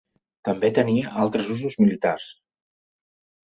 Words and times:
També 0.47 0.71
tenia 0.77 1.11
altres 1.25 1.53
usos 1.59 1.79
militars. 1.85 2.29